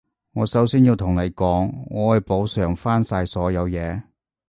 [0.33, 4.01] 我首先要同你講，我會補償返晒所有嘢